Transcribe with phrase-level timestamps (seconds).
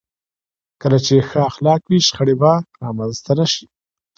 [0.81, 2.53] کله چې ښو اخلاق وي، شخړې به
[2.83, 3.65] رامنځته نه شي.